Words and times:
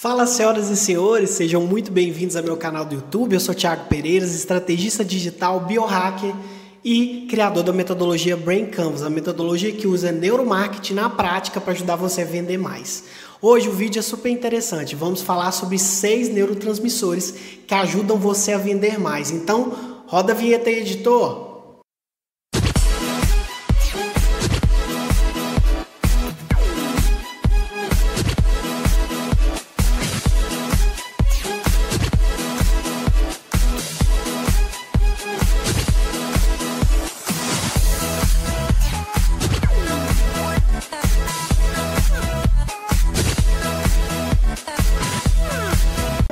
Fala, 0.00 0.26
senhoras 0.26 0.70
e 0.70 0.78
senhores, 0.78 1.28
sejam 1.28 1.60
muito 1.60 1.92
bem-vindos 1.92 2.34
ao 2.34 2.42
meu 2.42 2.56
canal 2.56 2.86
do 2.86 2.94
YouTube. 2.94 3.34
Eu 3.34 3.38
sou 3.38 3.54
Thiago 3.54 3.84
Pereira, 3.84 4.24
estrategista 4.24 5.04
digital, 5.04 5.60
biohacker 5.60 6.34
e 6.82 7.26
criador 7.28 7.62
da 7.62 7.70
metodologia 7.70 8.34
Brain 8.34 8.64
Canvas, 8.64 9.02
a 9.02 9.10
metodologia 9.10 9.70
que 9.70 9.86
usa 9.86 10.10
neuromarketing 10.10 10.94
na 10.94 11.10
prática 11.10 11.60
para 11.60 11.74
ajudar 11.74 11.96
você 11.96 12.22
a 12.22 12.24
vender 12.24 12.56
mais. 12.56 13.04
Hoje 13.42 13.68
o 13.68 13.72
vídeo 13.72 13.98
é 13.98 14.02
super 14.02 14.30
interessante. 14.30 14.96
Vamos 14.96 15.20
falar 15.20 15.52
sobre 15.52 15.78
seis 15.78 16.30
neurotransmissores 16.30 17.34
que 17.66 17.74
ajudam 17.74 18.16
você 18.16 18.54
a 18.54 18.58
vender 18.58 18.98
mais. 18.98 19.30
Então, 19.30 20.02
roda 20.06 20.32
a 20.32 20.34
vinheta 20.34 20.70
aí, 20.70 20.78
editor. 20.78 21.49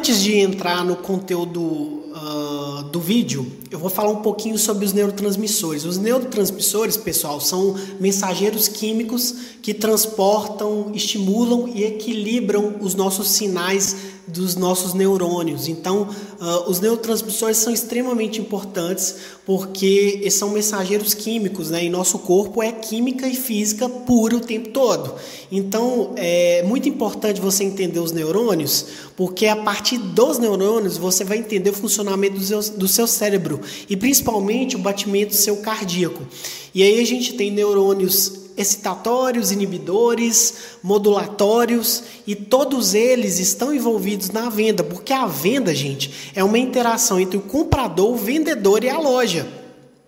Antes 0.08 0.22
de 0.22 0.38
entrar 0.38 0.82
no 0.86 0.96
conteúdo 0.96 1.60
uh, 1.60 2.82
do 2.84 2.98
vídeo, 2.98 3.46
eu 3.70 3.78
vou 3.78 3.90
falar 3.90 4.08
um 4.08 4.22
pouquinho 4.22 4.56
sobre 4.56 4.86
os 4.86 4.94
neurotransmissores. 4.94 5.84
Os 5.84 5.98
neurotransmissores, 5.98 6.96
pessoal, 6.96 7.38
são 7.42 7.74
mensageiros 8.00 8.68
químicos 8.68 9.34
que 9.60 9.74
transportam, 9.74 10.92
estimulam 10.94 11.68
e 11.74 11.84
equilibram 11.84 12.76
os 12.80 12.94
nossos 12.94 13.28
sinais 13.28 13.96
dos 14.28 14.54
nossos 14.56 14.94
neurônios. 14.94 15.68
Então, 15.68 16.08
uh, 16.40 16.70
os 16.70 16.80
neurotransmissores 16.80 17.56
são 17.56 17.72
extremamente 17.72 18.40
importantes 18.40 19.16
porque 19.44 20.28
são 20.30 20.50
mensageiros 20.50 21.14
químicos, 21.14 21.70
né? 21.70 21.84
E 21.84 21.90
nosso 21.90 22.18
corpo 22.18 22.62
é 22.62 22.70
química 22.70 23.26
e 23.26 23.34
física 23.34 23.88
pura 23.88 24.36
o 24.36 24.40
tempo 24.40 24.68
todo. 24.68 25.14
Então, 25.50 26.12
é 26.16 26.62
muito 26.64 26.88
importante 26.88 27.40
você 27.40 27.64
entender 27.64 28.00
os 28.00 28.12
neurônios, 28.12 28.86
porque 29.16 29.46
a 29.46 29.56
partir 29.56 29.98
dos 29.98 30.38
neurônios 30.38 30.98
você 30.98 31.24
vai 31.24 31.38
entender 31.38 31.70
o 31.70 31.74
funcionamento 31.74 32.38
do 32.38 32.44
seu, 32.44 32.60
do 32.60 32.88
seu 32.88 33.06
cérebro 33.06 33.60
e 33.88 33.96
principalmente 33.96 34.76
o 34.76 34.78
batimento 34.78 35.34
seu 35.34 35.56
cardíaco. 35.58 36.22
E 36.74 36.82
aí 36.82 37.00
a 37.00 37.06
gente 37.06 37.32
tem 37.32 37.50
neurônios 37.50 38.47
excitatórios, 38.58 39.52
inibidores, 39.52 40.54
modulatórios 40.82 42.02
e 42.26 42.34
todos 42.34 42.92
eles 42.92 43.38
estão 43.38 43.72
envolvidos 43.72 44.30
na 44.30 44.50
venda, 44.50 44.82
porque 44.82 45.12
a 45.12 45.26
venda, 45.26 45.74
gente, 45.74 46.32
é 46.34 46.42
uma 46.42 46.58
interação 46.58 47.20
entre 47.20 47.38
o 47.38 47.42
comprador, 47.42 48.10
o 48.10 48.16
vendedor 48.16 48.82
e 48.82 48.90
a 48.90 48.98
loja. 48.98 49.46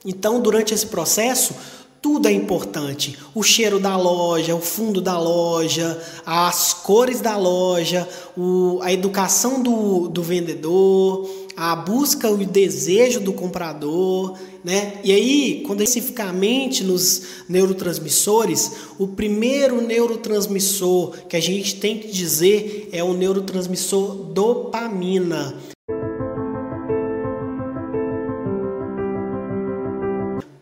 Então, 0.04 0.40
durante 0.40 0.74
esse 0.74 0.86
processo, 0.86 1.54
tudo 2.02 2.26
é 2.26 2.32
importante. 2.32 3.18
O 3.34 3.42
cheiro 3.42 3.78
da 3.78 3.96
loja, 3.96 4.54
o 4.54 4.60
fundo 4.60 5.00
da 5.00 5.18
loja, 5.18 6.02
as 6.24 6.72
cores 6.72 7.20
da 7.20 7.36
loja, 7.36 8.08
o, 8.36 8.80
a 8.82 8.92
educação 8.92 9.62
do, 9.62 10.08
do 10.08 10.22
vendedor, 10.22 11.28
a 11.61 11.77
busca 11.77 12.27
e 12.27 12.33
o 12.33 12.39
desejo 12.39 13.20
do 13.20 13.34
comprador, 13.34 14.34
né? 14.64 14.98
E 15.05 15.12
aí, 15.12 15.62
quando 15.67 15.83
especificamente 15.83 16.83
nos 16.83 17.22
neurotransmissores, 17.50 18.72
o 18.98 19.08
primeiro 19.08 19.83
neurotransmissor 19.83 21.19
que 21.28 21.36
a 21.36 21.41
gente 21.41 21.78
tem 21.78 21.98
que 21.98 22.08
dizer 22.08 22.89
é 22.92 23.05
o 23.05 23.12
neurotransmissor 23.12 24.33
dopamina. 24.33 25.55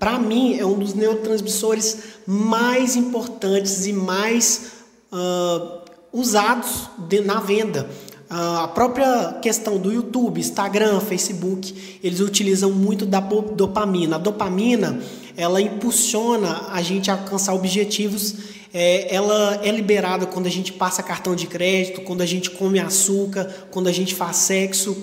Para 0.01 0.19
mim, 0.19 0.59
é 0.59 0.67
um 0.67 0.81
dos 0.81 0.95
neurotransmissores 0.95 1.99
mais 2.27 2.97
importantes 2.97 3.87
e 3.87 3.93
mais 3.93 4.73
uh, 5.13 5.79
usados 6.13 6.91
de, 7.09 7.21
na 7.21 7.39
venda. 7.39 7.89
Uh, 8.31 8.59
a 8.65 8.69
própria 8.69 9.39
questão 9.41 9.79
do 9.79 9.91
YouTube, 9.91 10.39
Instagram, 10.39 11.01
Facebook, 11.01 11.99
eles 12.05 12.21
utilizam 12.21 12.71
muito 12.71 13.07
da 13.07 13.21
dopamina. 13.21 14.17
A 14.17 14.19
dopamina, 14.19 15.01
ela 15.35 15.61
impulsiona 15.63 16.67
a 16.71 16.83
gente 16.83 17.11
a 17.11 17.15
alcançar 17.15 17.55
objetivos. 17.55 18.35
É, 18.73 19.15
ela 19.15 19.61
é 19.65 19.71
liberada 19.71 20.27
quando 20.27 20.47
a 20.47 20.51
gente 20.51 20.75
passa 20.75 21.03
cartão 21.03 21.35
de 21.35 21.47
crédito, 21.47 22.03
quando 22.03 22.21
a 22.21 22.27
gente 22.27 22.51
come 22.51 22.79
açúcar, 22.79 23.67
quando 23.71 23.89
a 23.89 23.93
gente 23.93 24.15
faz 24.15 24.37
sexo. 24.37 24.97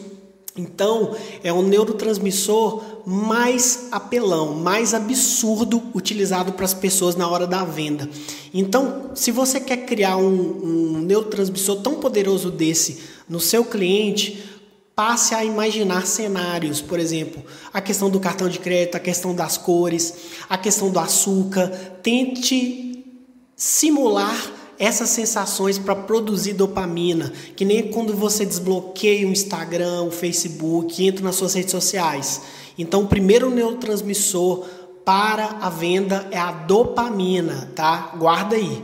Então, 0.56 1.16
é 1.44 1.52
o 1.52 1.64
neurotransmissor 1.64 2.95
mais 3.06 3.88
apelão, 3.92 4.56
mais 4.56 4.94
absurdo 4.94 5.82
utilizado 5.94 6.54
para 6.54 6.66
as 6.66 6.74
pessoas 6.74 7.16
na 7.16 7.28
hora 7.28 7.46
da 7.46 7.64
venda. 7.64 8.10
Então, 8.54 9.12
se 9.14 9.32
você 9.32 9.60
quer 9.60 9.86
criar 9.86 10.18
um, 10.18 10.96
um 10.96 11.02
neurotransmissor 11.02 11.82
tão 11.82 11.96
poderoso 11.96 12.50
desse 12.50 13.00
no 13.30 13.40
seu 13.40 13.64
cliente, 13.64 14.44
passe 14.96 15.36
a 15.36 15.44
imaginar 15.44 16.08
cenários, 16.08 16.82
por 16.82 17.00
exemplo, 17.00 17.44
a 17.74 17.82
questão 17.82 18.10
do 18.10 18.20
cartão 18.20 18.48
de 18.48 18.60
crédito, 18.60 18.96
a 18.96 19.00
questão 19.00 19.36
das 19.36 19.58
cores, 19.58 20.14
a 20.50 20.58
questão 20.58 20.90
do 20.90 21.00
açúcar. 21.00 21.68
Tente 22.02 23.04
simular 23.56 24.54
essas 24.78 25.10
sensações 25.10 25.78
para 25.78 25.96
produzir 25.96 26.54
dopamina, 26.54 27.32
que 27.56 27.64
nem 27.64 27.90
quando 27.92 28.14
você 28.14 28.46
desbloqueia 28.46 29.28
o 29.28 29.32
Instagram, 29.32 30.04
o 30.04 30.12
Facebook, 30.12 31.06
entra 31.06 31.24
nas 31.24 31.36
suas 31.36 31.54
redes 31.54 31.72
sociais. 31.72 32.42
Então, 32.78 33.04
o 33.04 33.08
primeiro 33.08 33.50
neurotransmissor 33.50 34.66
para 35.06 35.58
a 35.62 35.70
venda 35.70 36.28
é 36.32 36.38
a 36.38 36.52
dopamina, 36.52 37.72
tá? 37.76 38.14
Guarda 38.18 38.56
aí. 38.56 38.84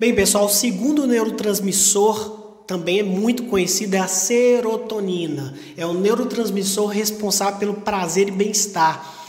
Bem, 0.00 0.14
pessoal, 0.14 0.46
o 0.46 0.48
segundo 0.48 1.06
neurotransmissor 1.06 2.40
também 2.66 3.00
é 3.00 3.02
muito 3.02 3.44
conhecido 3.44 3.96
é 3.96 3.98
a 3.98 4.06
serotonina. 4.06 5.54
É 5.76 5.84
o 5.84 5.92
neurotransmissor 5.92 6.86
responsável 6.86 7.58
pelo 7.58 7.74
prazer 7.74 8.28
e 8.28 8.30
bem-estar. 8.30 9.19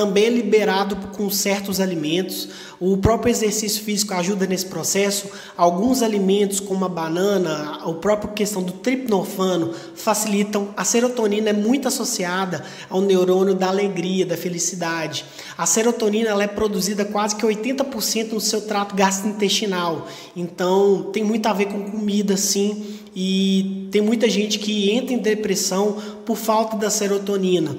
Também 0.00 0.24
é 0.24 0.30
liberado 0.30 0.96
com 1.14 1.28
certos 1.28 1.78
alimentos. 1.78 2.48
O 2.80 2.96
próprio 2.96 3.30
exercício 3.30 3.84
físico 3.84 4.14
ajuda 4.14 4.46
nesse 4.46 4.64
processo. 4.64 5.28
Alguns 5.54 6.00
alimentos, 6.00 6.58
como 6.58 6.86
a 6.86 6.88
banana, 6.88 7.78
a 7.84 7.92
própria 7.92 8.32
questão 8.32 8.62
do 8.62 8.72
tripnofano, 8.72 9.74
facilitam. 9.94 10.70
A 10.74 10.86
serotonina 10.86 11.50
é 11.50 11.52
muito 11.52 11.86
associada 11.86 12.64
ao 12.88 13.02
neurônio 13.02 13.54
da 13.54 13.68
alegria, 13.68 14.24
da 14.24 14.38
felicidade. 14.38 15.26
A 15.58 15.66
serotonina 15.66 16.30
ela 16.30 16.44
é 16.44 16.48
produzida 16.48 17.04
quase 17.04 17.36
que 17.36 17.44
80% 17.44 18.32
no 18.32 18.40
seu 18.40 18.62
trato 18.62 18.96
gastrointestinal. 18.96 20.08
Então, 20.34 21.10
tem 21.12 21.22
muito 21.22 21.44
a 21.44 21.52
ver 21.52 21.66
com 21.66 21.90
comida, 21.90 22.38
sim. 22.38 23.00
E 23.14 23.86
tem 23.90 24.00
muita 24.00 24.30
gente 24.30 24.58
que 24.58 24.92
entra 24.92 25.12
em 25.12 25.18
depressão 25.18 25.98
por 26.24 26.38
falta 26.38 26.74
da 26.74 26.88
serotonina. 26.88 27.76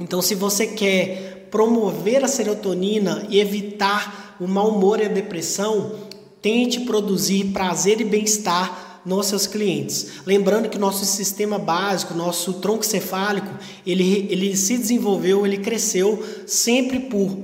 Então, 0.00 0.22
se 0.22 0.34
você 0.34 0.66
quer 0.66 1.29
promover 1.50 2.24
a 2.24 2.28
serotonina 2.28 3.26
e 3.28 3.40
evitar 3.40 4.36
o 4.40 4.46
mau 4.46 4.70
humor 4.70 5.00
e 5.00 5.04
a 5.04 5.08
depressão, 5.08 5.92
tente 6.40 6.80
produzir 6.80 7.46
prazer 7.52 8.00
e 8.00 8.04
bem-estar 8.04 9.02
nos 9.04 9.26
seus 9.26 9.46
clientes. 9.46 10.08
Lembrando 10.26 10.68
que 10.68 10.78
nosso 10.78 11.04
sistema 11.04 11.58
básico, 11.58 12.14
nosso 12.14 12.54
tronco 12.54 12.84
cefálico, 12.84 13.52
ele, 13.86 14.28
ele 14.30 14.56
se 14.56 14.76
desenvolveu, 14.76 15.46
ele 15.46 15.58
cresceu 15.58 16.22
sempre 16.46 17.00
por 17.00 17.36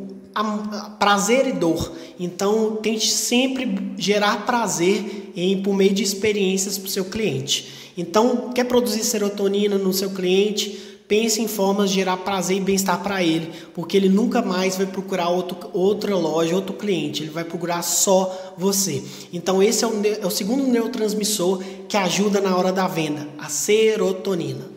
prazer 0.99 1.47
e 1.47 1.53
dor. 1.53 1.93
Então, 2.19 2.77
tente 2.77 3.11
sempre 3.11 3.93
gerar 3.97 4.45
prazer 4.45 5.33
em, 5.35 5.63
por 5.63 5.75
meio 5.75 5.95
de 5.95 6.03
experiências 6.03 6.79
para 6.79 6.87
o 6.87 6.91
seu 6.91 7.07
cliente. 7.07 7.93
Então, 7.97 8.51
quer 8.55 8.65
produzir 8.65 9.05
serotonina 9.05 9.79
no 9.79 9.93
seu 9.93 10.11
cliente? 10.11 10.96
Pense 11.09 11.41
em 11.41 11.47
formas 11.47 11.91
de 11.91 11.97
gerar 11.97 12.17
prazer 12.19 12.57
e 12.57 12.61
bem-estar 12.61 13.01
para 13.01 13.23
ele, 13.23 13.53
porque 13.73 13.97
ele 13.97 14.09
nunca 14.09 14.43
mais 14.43 14.77
vai 14.77 14.87
procurar 14.87 15.29
outro, 15.29 15.71
outra 15.73 16.17
loja, 16.17 16.57
outro 16.57 16.75
cliente, 16.75 17.23
ele 17.23 17.31
vai 17.31 17.45
procurar 17.45 17.83
só 17.83 18.55
você. 18.59 19.05
Então, 19.33 19.63
esse 19.63 19.85
é 19.85 19.87
o, 19.87 19.93
é 20.05 20.27
o 20.27 20.31
segundo 20.31 20.67
neurotransmissor 20.67 21.63
que 21.89 21.97
ajuda 21.97 22.41
na 22.41 22.57
hora 22.57 22.73
da 22.73 22.89
venda, 22.89 23.29
a 23.39 23.49
serotonina. 23.49 24.77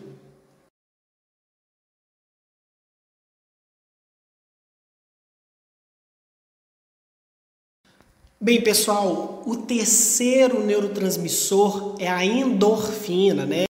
Bem, 8.41 8.61
pessoal, 8.61 9.43
o 9.45 9.57
terceiro 9.57 10.63
neurotransmissor 10.63 11.95
é 11.99 12.07
a 12.07 12.23
endorfina, 12.23 13.45
né? 13.45 13.65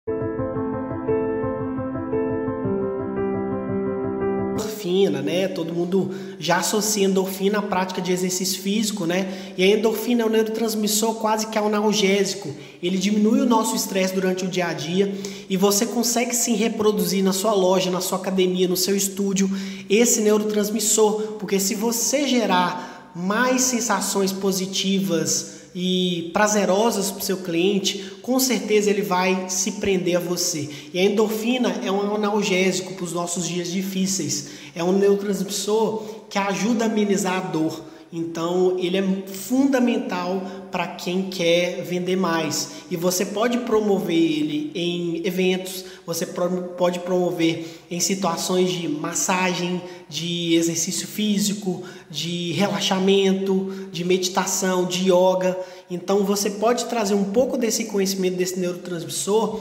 Endorfina, 5.16 5.22
né? 5.22 5.48
Todo 5.48 5.74
mundo 5.74 6.12
já 6.40 6.58
associa 6.58 7.06
endorfina 7.06 7.60
à 7.60 7.62
prática 7.62 8.02
de 8.02 8.12
exercício 8.12 8.62
físico, 8.62 9.06
né? 9.06 9.54
E 9.58 9.64
a 9.64 9.68
endorfina 9.68 10.24
é 10.24 10.26
um 10.26 10.30
neurotransmissor 10.30 11.16
quase 11.16 11.48
que 11.48 11.58
analgésico. 11.58 12.54
Ele 12.82 12.98
diminui 12.98 13.40
o 13.40 13.46
nosso 13.46 13.76
estresse 13.76 14.14
durante 14.14 14.46
o 14.46 14.48
dia 14.48 14.68
a 14.68 14.74
dia 14.74 15.14
e 15.50 15.56
você 15.56 15.86
consegue 15.86 16.36
sim 16.36 16.56
reproduzir 16.56 17.24
na 17.24 17.34
sua 17.34 17.54
loja, 17.54 17.90
na 17.90 18.02
sua 18.02 18.18
academia, 18.18 18.68
no 18.68 18.78
seu 18.78 18.96
estúdio 18.96 19.50
esse 19.90 20.22
neurotransmissor, 20.22 21.38
porque 21.40 21.60
se 21.60 21.76
você 21.76 22.28
gerar 22.28 23.12
mais 23.16 23.62
sensações 23.62 24.32
positivas 24.32 25.55
e 25.76 26.32
prazerosas 26.32 27.12
para 27.12 27.20
o 27.20 27.26
seu 27.26 27.38
cliente, 27.38 28.16
com 28.22 28.40
certeza 28.40 28.90
ele 28.90 29.02
vai 29.02 29.50
se 29.50 29.74
prender 29.74 30.16
a 30.16 30.22
você. 30.22 30.70
E 30.94 31.00
a 31.00 31.04
endorfina 31.04 31.82
é 31.84 31.92
um 31.92 32.16
analgésico 32.16 32.94
para 32.94 33.04
os 33.04 33.12
nossos 33.12 33.46
dias 33.46 33.70
difíceis, 33.70 34.52
é 34.74 34.82
um 34.82 34.94
neurotransmissor 34.94 36.04
que 36.30 36.40
ajuda 36.40 36.86
a 36.86 36.88
amenizar 36.88 37.38
a 37.38 37.42
dor. 37.50 37.84
Então, 38.14 38.78
ele 38.80 38.98
é 38.98 39.04
fundamental 39.28 40.42
para 40.72 40.88
quem 40.88 41.24
quer 41.24 41.84
vender 41.84 42.16
mais. 42.16 42.84
E 42.90 42.96
você 42.96 43.26
pode 43.26 43.58
promover 43.60 44.16
ele 44.16 44.72
em 44.74 45.22
eventos, 45.26 45.84
você 46.06 46.26
pode 46.26 47.00
promover 47.00 47.82
em 47.92 48.00
situações 48.00 48.72
de 48.72 48.88
massagem, 48.88 49.82
de 50.08 50.54
exercício 50.56 51.08
físico, 51.08 51.84
de 52.10 52.52
relaxamento, 52.54 53.90
de 53.92 54.04
meditação, 54.04 54.86
de 54.86 55.12
yoga. 55.12 55.58
Então, 55.90 56.24
você 56.24 56.50
pode 56.52 56.86
trazer 56.86 57.16
um 57.16 57.26
pouco 57.26 57.58
desse 57.58 57.86
conhecimento 57.86 58.38
desse 58.38 58.60
neurotransmissor 58.60 59.60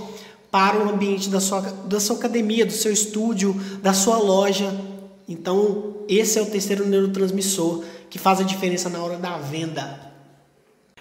para 0.51 0.79
o 0.85 0.89
ambiente 0.89 1.29
da 1.29 1.41
sua, 1.41 1.61
da 1.61 1.99
sua 1.99 2.17
academia, 2.17 2.65
do 2.65 2.73
seu 2.73 2.93
estúdio, 2.93 3.59
da 3.83 3.93
sua 3.93 4.19
loja. 4.19 4.73
Então, 5.29 5.95
esse 6.09 6.39
é 6.39 6.43
o 6.43 6.47
terceiro 6.47 6.87
neurotransmissor 6.87 7.83
que 8.11 8.19
faz 8.19 8.41
a 8.41 8.45
diferença 8.45 8.89
na 8.89 9.03
hora 9.03 9.17
da 9.17 9.39
venda. 9.39 10.13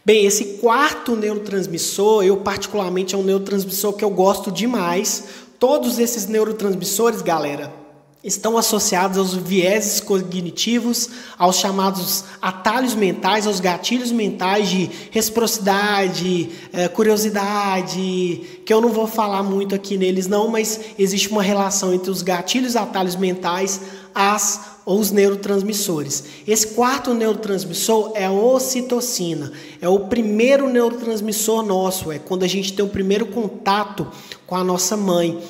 Bem, 0.06 0.25
esse 0.25 0.57
quarto 0.57 1.16
neurotransmissor, 1.16 2.24
eu 2.24 2.38
particularmente 2.38 3.16
é 3.16 3.18
um 3.18 3.24
neurotransmissor 3.24 3.94
que 3.94 4.04
eu 4.04 4.10
gosto 4.10 4.51
demais. 4.51 5.25
Todos 5.60 6.00
esses 6.00 6.28
neurotransmissores, 6.28 7.22
galera, 7.22 7.82
estão 8.23 8.57
associados 8.57 9.17
aos 9.17 9.33
vieses 9.33 9.99
cognitivos, 9.99 11.09
aos 11.37 11.57
chamados 11.57 12.23
atalhos 12.41 12.95
mentais, 12.95 13.45
aos 13.45 13.59
gatilhos 13.59 14.11
mentais 14.11 14.69
de 14.69 14.89
reciprocidade, 15.11 16.49
eh, 16.71 16.87
curiosidade, 16.87 18.61
que 18.65 18.73
eu 18.73 18.79
não 18.79 18.89
vou 18.89 19.07
falar 19.07 19.43
muito 19.43 19.75
aqui 19.75 19.97
neles 19.97 20.27
não, 20.27 20.47
mas 20.47 20.79
existe 20.97 21.29
uma 21.29 21.43
relação 21.43 21.93
entre 21.93 22.09
os 22.09 22.21
gatilhos 22.21 22.75
e 22.75 22.77
atalhos 22.77 23.17
mentais, 23.17 23.81
as 24.15 24.73
ou 24.85 24.99
os 24.99 25.11
neurotransmissores. 25.11 26.23
Esse 26.47 26.67
quarto 26.67 27.13
neurotransmissor 27.13 28.11
é 28.15 28.25
a 28.25 28.31
ocitocina. 28.31 29.51
É 29.81 29.87
o 29.87 30.01
primeiro 30.01 30.69
neurotransmissor 30.69 31.63
nosso, 31.65 32.11
é 32.11 32.19
quando 32.19 32.43
a 32.43 32.47
gente 32.47 32.73
tem 32.73 32.83
o 32.83 32.89
primeiro 32.89 33.25
contato 33.27 34.07
com 34.45 34.55
a 34.55 34.63
nossa 34.63 34.97
mãe, 34.97 35.41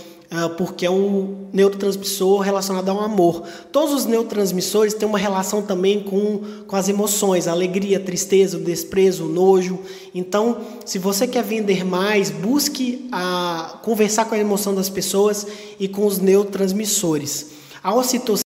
porque 0.58 0.86
é 0.86 0.90
um 0.90 1.48
neurotransmissor 1.54 2.40
relacionado 2.42 2.90
ao 2.90 3.00
amor. 3.00 3.44
Todos 3.72 3.94
os 3.94 4.06
neurotransmissores 4.06 4.94
têm 4.94 5.08
uma 5.08 5.18
relação 5.18 5.62
também 5.62 6.02
com, 6.02 6.42
com 6.66 6.76
as 6.76 6.90
emoções, 6.90 7.48
a 7.48 7.52
alegria, 7.52 7.98
a 7.98 8.02
tristeza, 8.02 8.58
o 8.58 8.60
desprezo, 8.60 9.26
o 9.26 9.30
nojo. 9.30 9.80
Então, 10.14 10.58
se 10.86 10.98
você 10.98 11.28
quer 11.28 11.44
vender 11.44 11.86
mais, 11.86 12.32
busque 12.32 13.08
a, 13.12 13.80
conversar 13.84 14.26
com 14.26 14.34
a 14.36 14.40
emoção 14.40 14.74
das 14.74 14.90
pessoas 14.90 15.46
e 15.80 15.88
com 15.88 16.06
os 16.06 16.18
neurotransmissores. 16.18 17.52
A 17.84 17.94
ocitocina 17.94 18.44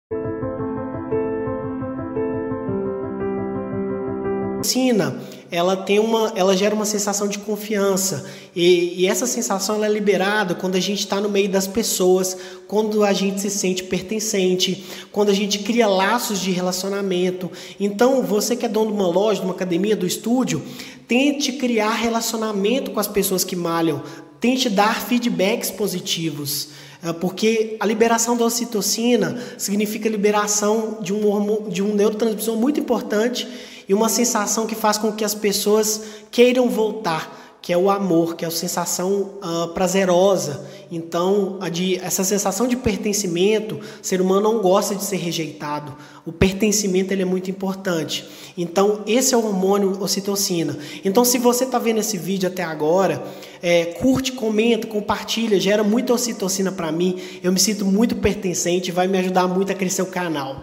ela 5.50 5.76
tem 5.76 5.98
uma, 5.98 6.32
ela 6.34 6.56
gera 6.56 6.74
uma 6.74 6.84
sensação 6.84 7.28
de 7.28 7.38
confiança 7.38 8.24
e, 8.54 9.02
e 9.02 9.06
essa 9.06 9.26
sensação 9.26 9.84
é 9.84 9.88
liberada 9.88 10.54
quando 10.54 10.76
a 10.76 10.80
gente 10.80 11.00
está 11.00 11.20
no 11.20 11.28
meio 11.28 11.48
das 11.48 11.66
pessoas, 11.66 12.36
quando 12.66 13.04
a 13.04 13.12
gente 13.12 13.40
se 13.40 13.50
sente 13.50 13.84
pertencente, 13.84 14.84
quando 15.12 15.30
a 15.30 15.34
gente 15.34 15.58
cria 15.60 15.86
laços 15.86 16.40
de 16.40 16.50
relacionamento. 16.50 17.50
Então, 17.78 18.22
você 18.22 18.56
que 18.56 18.64
é 18.64 18.68
dono 18.68 18.90
de 18.90 18.96
uma 18.96 19.08
loja, 19.08 19.40
de 19.40 19.46
uma 19.46 19.54
academia, 19.54 19.94
do 19.94 20.06
estúdio, 20.06 20.62
tente 21.06 21.52
criar 21.52 21.92
relacionamento 21.94 22.90
com 22.90 22.98
as 22.98 23.06
pessoas 23.06 23.44
que 23.44 23.54
malham, 23.54 24.02
tente 24.40 24.68
dar 24.68 25.00
feedbacks 25.00 25.70
positivos. 25.70 26.68
É, 27.02 27.12
porque 27.12 27.76
a 27.78 27.86
liberação 27.86 28.36
da 28.36 28.44
ocitocina 28.44 29.38
significa 29.58 30.08
liberação 30.08 30.98
de 31.00 31.12
um, 31.12 31.68
de 31.68 31.82
um 31.82 31.94
neurotransmissor 31.94 32.56
muito 32.56 32.80
importante 32.80 33.46
e 33.88 33.94
uma 33.94 34.08
sensação 34.08 34.66
que 34.66 34.74
faz 34.74 34.98
com 34.98 35.12
que 35.12 35.24
as 35.24 35.34
pessoas 35.34 36.02
queiram 36.30 36.68
voltar, 36.68 37.58
que 37.66 37.72
é 37.72 37.76
o 37.76 37.90
amor, 37.90 38.36
que 38.36 38.44
é 38.44 38.48
a 38.48 38.50
sensação 38.50 39.40
uh, 39.42 39.68
prazerosa. 39.74 40.64
Então, 40.88 41.58
de, 41.72 41.96
essa 41.96 42.22
sensação 42.22 42.68
de 42.68 42.76
pertencimento, 42.76 43.76
o 43.76 44.06
ser 44.06 44.20
humano 44.20 44.52
não 44.52 44.62
gosta 44.62 44.94
de 44.94 45.02
ser 45.02 45.16
rejeitado. 45.16 45.96
O 46.24 46.30
pertencimento 46.30 47.12
ele 47.12 47.22
é 47.22 47.24
muito 47.24 47.50
importante. 47.50 48.24
Então, 48.56 49.00
esse 49.04 49.34
é 49.34 49.36
o 49.36 49.44
hormônio 49.44 50.00
ocitocina. 50.00 50.78
Então, 51.04 51.24
se 51.24 51.38
você 51.38 51.64
está 51.64 51.76
vendo 51.76 51.98
esse 51.98 52.16
vídeo 52.16 52.48
até 52.48 52.62
agora, 52.62 53.24
é, 53.60 53.86
curte, 53.86 54.30
comenta, 54.30 54.86
compartilha, 54.86 55.58
gera 55.58 55.82
muita 55.82 56.12
ocitocina 56.12 56.70
para 56.70 56.92
mim. 56.92 57.18
Eu 57.42 57.50
me 57.50 57.58
sinto 57.58 57.84
muito 57.84 58.14
pertencente, 58.14 58.92
vai 58.92 59.08
me 59.08 59.18
ajudar 59.18 59.48
muito 59.48 59.72
a 59.72 59.74
crescer 59.74 60.02
o 60.02 60.06
canal. 60.06 60.62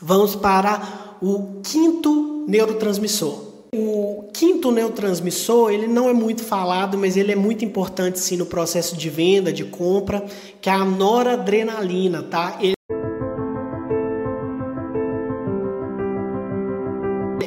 Vamos 0.00 0.36
para 0.36 1.16
o 1.20 1.60
quinto 1.62 2.31
neurotransmissor. 2.46 3.52
O 3.74 4.28
quinto 4.34 4.70
neurotransmissor, 4.70 5.72
ele 5.72 5.86
não 5.86 6.08
é 6.08 6.12
muito 6.12 6.44
falado, 6.44 6.98
mas 6.98 7.16
ele 7.16 7.32
é 7.32 7.36
muito 7.36 7.64
importante 7.64 8.18
sim 8.18 8.36
no 8.36 8.44
processo 8.44 8.96
de 8.96 9.08
venda, 9.08 9.52
de 9.52 9.64
compra, 9.64 10.24
que 10.60 10.68
é 10.68 10.72
a 10.72 10.84
noradrenalina, 10.84 12.22
tá? 12.22 12.58
Ele 12.60 12.74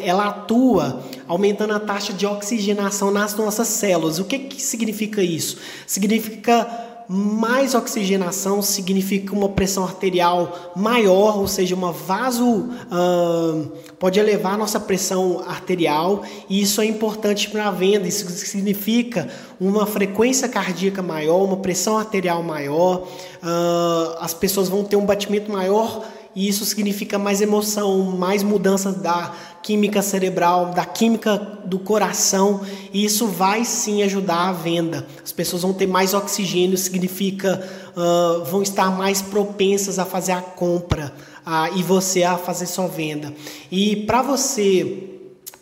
ela 0.06 0.28
atua 0.28 1.04
aumentando 1.28 1.74
a 1.74 1.80
taxa 1.80 2.14
de 2.14 2.28
oxigenação 2.28 3.10
nas 3.10 3.36
nossas 3.36 3.68
células. 3.68 4.20
O 4.20 4.26
que, 4.26 4.38
que 4.38 4.62
significa 4.62 5.22
isso? 5.24 5.58
Significa 5.88 6.85
mais 7.08 7.76
oxigenação 7.76 8.62
significa 8.62 9.34
uma 9.34 9.50
pressão 9.50 9.84
arterial 9.84 10.74
maior, 10.76 11.38
ou 11.38 11.48
seja, 11.48 11.76
uma 11.76 11.92
vaso 11.92 12.46
uh, 12.46 13.72
pode 14.00 14.20
elevar 14.20 14.54
a 14.54 14.58
nossa 14.58 14.80
pressão 14.80 15.44
arterial 15.48 16.24
e 16.50 16.62
isso 16.62 16.82
é 16.82 16.86
importante 16.86 17.50
para 17.50 17.68
a 17.68 17.72
venda. 17.72 18.08
Isso 18.08 18.28
significa 18.30 19.30
uma 19.60 19.86
frequência 19.86 20.50
cardíaca 20.50 21.02
maior, 21.02 21.44
uma 21.44 21.58
pressão 21.58 21.98
arterial 21.98 22.42
maior, 22.42 23.08
uh, 23.44 24.18
as 24.20 24.34
pessoas 24.34 24.68
vão 24.68 24.84
ter 24.84 24.96
um 24.96 25.06
batimento 25.06 25.52
maior 25.52 26.04
e 26.36 26.50
isso 26.50 26.66
significa 26.66 27.18
mais 27.18 27.40
emoção, 27.40 28.12
mais 28.18 28.44
mudança 28.44 28.92
da 28.92 29.34
química 29.66 30.04
cerebral, 30.04 30.68
da 30.68 30.86
química 30.86 31.38
do 31.66 31.80
coração, 31.80 32.62
e 32.94 33.04
isso 33.04 33.26
vai 33.26 33.66
sim 33.66 34.04
ajudar 34.04 34.50
a 34.50 34.52
venda. 34.52 35.08
As 35.24 35.32
pessoas 35.32 35.64
vão 35.64 35.74
ter 35.74 35.88
mais 35.88 36.14
oxigênio, 36.14 36.78
significa 36.78 37.68
uh, 37.98 38.46
vão 38.46 38.62
estar 38.62 38.96
mais 38.96 39.24
propensas 39.24 39.98
a 39.98 40.06
fazer 40.06 40.34
a 40.34 40.42
compra 40.42 41.12
uh, 41.44 41.76
e 41.76 41.82
você 41.82 42.22
a 42.22 42.38
fazer 42.38 42.68
sua 42.68 42.86
venda. 42.86 43.34
E 43.72 43.96
para 44.06 44.22
você 44.22 45.10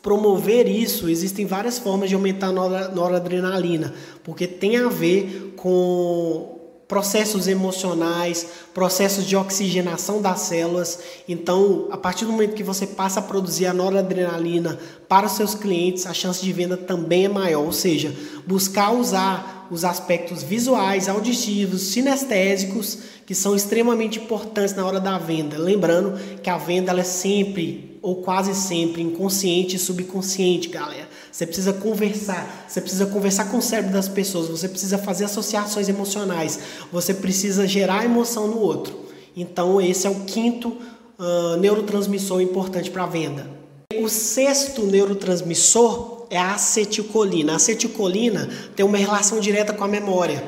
promover 0.02 0.68
isso, 0.68 1.08
existem 1.08 1.46
várias 1.46 1.80
formas 1.80 2.10
de 2.10 2.16
aumentar 2.16 2.48
a 2.48 2.90
noradrenalina, 2.90 3.94
porque 4.22 4.46
tem 4.46 4.76
a 4.76 4.90
ver 4.90 5.54
com 5.56 6.53
processos 6.94 7.48
emocionais, 7.48 8.46
processos 8.72 9.26
de 9.26 9.36
oxigenação 9.36 10.22
das 10.22 10.42
células. 10.42 11.00
Então, 11.28 11.88
a 11.90 11.98
partir 11.98 12.24
do 12.24 12.32
momento 12.32 12.54
que 12.54 12.62
você 12.62 12.86
passa 12.86 13.20
a 13.20 13.24
produzir 13.24 13.66
a 13.66 13.74
noradrenalina 13.74 14.78
para 15.10 15.26
os 15.26 15.32
seus 15.32 15.56
clientes, 15.56 16.06
a 16.06 16.14
chance 16.14 16.44
de 16.44 16.54
venda 16.54 16.78
também 16.78 17.26
é 17.26 17.28
maior. 17.28 17.66
Ou 17.66 17.74
seja, 17.74 18.16
buscar 18.46 18.92
usar 18.92 19.68
os 19.72 19.84
aspectos 19.84 20.44
visuais, 20.44 21.10
auditivos, 21.10 21.82
sinestésicos, 21.82 23.00
que 23.26 23.34
são 23.34 23.56
extremamente 23.56 24.20
importantes 24.20 24.76
na 24.76 24.86
hora 24.86 25.00
da 25.00 25.18
venda. 25.18 25.58
Lembrando 25.58 26.20
que 26.44 26.50
a 26.52 26.60
venda 26.60 26.92
ela 26.92 27.02
é 27.02 27.04
sempre 27.04 27.93
ou 28.04 28.18
quase 28.18 28.54
sempre 28.54 29.02
inconsciente 29.02 29.78
e 29.78 29.80
subconsciente, 29.80 30.68
galera. 30.68 31.08
Você 31.32 31.46
precisa 31.46 31.72
conversar, 31.72 32.66
você 32.68 32.82
precisa 32.82 33.06
conversar 33.06 33.46
com 33.46 33.58
o 33.58 33.62
cérebro 33.62 33.94
das 33.94 34.10
pessoas, 34.10 34.50
você 34.50 34.68
precisa 34.68 34.98
fazer 34.98 35.24
associações 35.24 35.88
emocionais, 35.88 36.60
você 36.92 37.14
precisa 37.14 37.66
gerar 37.66 38.04
emoção 38.04 38.46
no 38.50 38.60
outro. 38.60 39.06
Então, 39.36 39.80
esse 39.80 40.06
é 40.06 40.10
o 40.10 40.26
quinto 40.26 40.78
uh, 41.18 41.58
neurotransmissor 41.58 42.42
importante 42.42 42.92
para 42.92 43.04
a 43.04 43.08
venda. 43.08 43.50
O 43.96 44.10
sexto 44.10 44.84
neurotransmissor 44.86 46.28
é 46.30 46.38
a 46.38 46.56
acetilcolina. 46.56 47.54
A 47.54 47.56
acetilcolina 47.56 48.50
tem 48.76 48.86
uma 48.86 48.98
relação 48.98 49.40
direta 49.40 49.72
com 49.72 49.84
a 49.86 49.88
memória. 49.88 50.44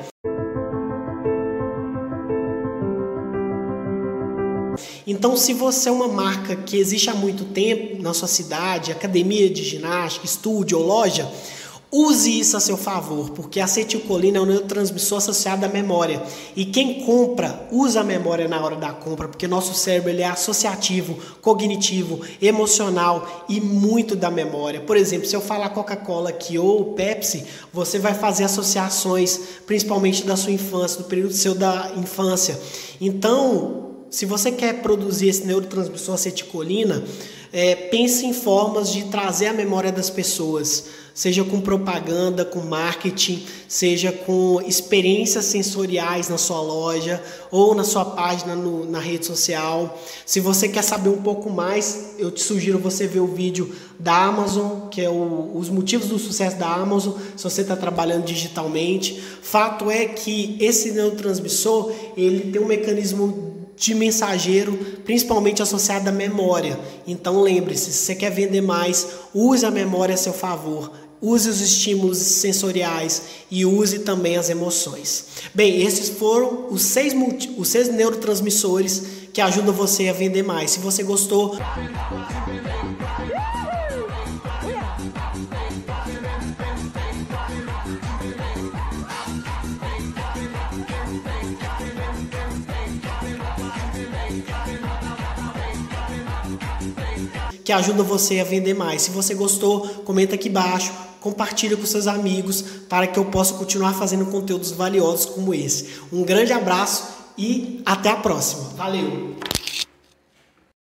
Então, 5.06 5.36
se 5.36 5.52
você 5.52 5.88
é 5.88 5.92
uma 5.92 6.08
marca 6.08 6.56
que 6.56 6.76
existe 6.76 7.08
há 7.08 7.14
muito 7.14 7.44
tempo 7.44 8.02
na 8.02 8.12
sua 8.12 8.26
cidade, 8.26 8.90
academia 8.90 9.48
de 9.48 9.62
ginástica, 9.62 10.26
estúdio 10.26 10.78
ou 10.78 10.86
loja, 10.86 11.30
Use 11.90 12.40
isso 12.40 12.56
a 12.56 12.60
seu 12.60 12.76
favor, 12.76 13.30
porque 13.30 13.60
a 13.60 13.64
acetilcolina 13.64 14.38
é 14.38 14.40
um 14.40 14.44
neurotransmissor 14.44 15.18
associado 15.18 15.64
à 15.64 15.68
memória. 15.68 16.20
E 16.56 16.64
quem 16.64 17.04
compra, 17.04 17.68
usa 17.70 18.00
a 18.00 18.04
memória 18.04 18.48
na 18.48 18.60
hora 18.60 18.74
da 18.74 18.92
compra, 18.92 19.28
porque 19.28 19.46
nosso 19.46 19.72
cérebro 19.72 20.10
ele 20.10 20.20
é 20.20 20.26
associativo, 20.26 21.16
cognitivo, 21.40 22.20
emocional 22.42 23.46
e 23.48 23.60
muito 23.60 24.16
da 24.16 24.30
memória. 24.30 24.80
Por 24.80 24.96
exemplo, 24.96 25.28
se 25.28 25.36
eu 25.36 25.40
falar 25.40 25.70
Coca-Cola 25.70 26.30
aqui 26.30 26.58
ou 26.58 26.92
Pepsi, 26.92 27.46
você 27.72 28.00
vai 28.00 28.14
fazer 28.14 28.44
associações, 28.44 29.38
principalmente 29.64 30.26
da 30.26 30.36
sua 30.36 30.50
infância, 30.50 30.98
do 30.98 31.04
período 31.04 31.34
seu 31.34 31.54
da 31.54 31.92
infância. 31.96 32.60
Então, 33.00 33.85
se 34.16 34.24
você 34.24 34.50
quer 34.50 34.80
produzir 34.80 35.28
esse 35.28 35.44
neurotransmissor 35.44 36.14
acetilcolina, 36.14 37.04
é, 37.52 37.74
pense 37.74 38.24
em 38.24 38.32
formas 38.32 38.90
de 38.90 39.04
trazer 39.10 39.48
a 39.48 39.52
memória 39.52 39.92
das 39.92 40.08
pessoas 40.08 40.84
seja 41.16 41.42
com 41.42 41.62
propaganda, 41.62 42.44
com 42.44 42.60
marketing, 42.60 43.42
seja 43.66 44.12
com 44.12 44.60
experiências 44.60 45.46
sensoriais 45.46 46.28
na 46.28 46.36
sua 46.36 46.60
loja 46.60 47.22
ou 47.50 47.74
na 47.74 47.84
sua 47.84 48.04
página 48.04 48.54
no, 48.54 48.84
na 48.84 49.00
rede 49.00 49.24
social. 49.24 49.98
Se 50.26 50.40
você 50.40 50.68
quer 50.68 50.82
saber 50.82 51.08
um 51.08 51.22
pouco 51.22 51.48
mais, 51.48 52.16
eu 52.18 52.30
te 52.30 52.42
sugiro 52.42 52.78
você 52.78 53.06
ver 53.06 53.20
o 53.20 53.26
vídeo 53.26 53.74
da 53.98 54.24
Amazon, 54.24 54.90
que 54.90 55.00
é 55.00 55.08
o, 55.08 55.52
os 55.54 55.70
motivos 55.70 56.08
do 56.08 56.18
sucesso 56.18 56.58
da 56.58 56.70
Amazon, 56.70 57.14
se 57.34 57.44
você 57.44 57.62
está 57.62 57.74
trabalhando 57.74 58.26
digitalmente. 58.26 59.18
Fato 59.40 59.90
é 59.90 60.04
que 60.04 60.58
esse 60.60 60.92
neurotransmissor 60.92 61.92
ele 62.14 62.52
tem 62.52 62.60
um 62.60 62.66
mecanismo 62.66 63.55
de 63.76 63.94
mensageiro, 63.94 64.72
principalmente 65.04 65.62
associado 65.62 66.08
à 66.08 66.12
memória. 66.12 66.78
Então 67.06 67.42
lembre-se, 67.42 67.92
se 67.92 68.04
você 68.04 68.14
quer 68.14 68.30
vender 68.30 68.62
mais, 68.62 69.06
use 69.34 69.64
a 69.64 69.70
memória 69.70 70.14
a 70.14 70.18
seu 70.18 70.32
favor 70.32 70.90
use 71.20 71.48
os 71.48 71.60
estímulos 71.60 72.18
sensoriais 72.18 73.22
e 73.50 73.64
use 73.64 74.00
também 74.00 74.36
as 74.36 74.50
emoções. 74.50 75.26
Bem, 75.54 75.82
esses 75.82 76.08
foram 76.10 76.66
os 76.70 76.82
seis, 76.82 77.14
multi, 77.14 77.52
os 77.56 77.68
seis 77.68 77.88
neurotransmissores 77.88 79.02
que 79.32 79.40
ajudam 79.40 79.74
você 79.74 80.08
a 80.08 80.12
vender 80.12 80.42
mais. 80.42 80.72
Se 80.72 80.78
você 80.78 81.02
gostou. 81.02 81.56
Que 97.66 97.72
ajuda 97.72 98.04
você 98.04 98.38
a 98.38 98.44
vender 98.44 98.74
mais. 98.74 99.02
Se 99.02 99.10
você 99.10 99.34
gostou, 99.34 99.80
comenta 100.04 100.36
aqui 100.36 100.48
embaixo, 100.48 100.92
compartilha 101.20 101.76
com 101.76 101.84
seus 101.84 102.06
amigos 102.06 102.62
para 102.88 103.08
que 103.08 103.18
eu 103.18 103.24
possa 103.24 103.54
continuar 103.54 103.92
fazendo 103.92 104.26
conteúdos 104.26 104.70
valiosos 104.70 105.26
como 105.26 105.52
esse. 105.52 105.88
Um 106.12 106.22
grande 106.22 106.52
abraço 106.52 107.08
e 107.36 107.82
até 107.84 108.10
a 108.10 108.16
próxima. 108.16 108.70
Valeu! 108.76 109.55